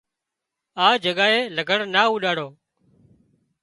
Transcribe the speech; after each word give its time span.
آ 0.85 0.87
جڳائي 1.03 1.37
لگھڙ 1.55 1.79
نا 1.93 2.01
اوڏاڙو 2.09 2.47